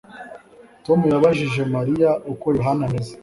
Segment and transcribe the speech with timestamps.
[0.85, 3.13] Tom yabajije Mariya uko Yohana ameze